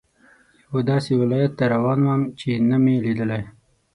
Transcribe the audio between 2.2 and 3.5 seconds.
چې نه مې لیدلی.